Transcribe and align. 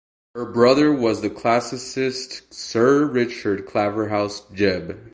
Her 0.33 0.45
brother 0.45 0.91
was 0.91 1.21
the 1.21 1.29
classicist 1.29 2.51
Sir 2.51 3.05
Richard 3.05 3.67
Claverhouse 3.67 4.41
Jebb. 4.51 4.97